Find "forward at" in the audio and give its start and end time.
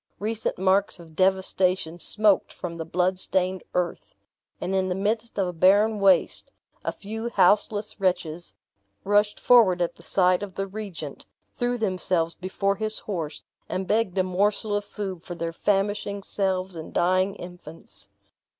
9.39-9.97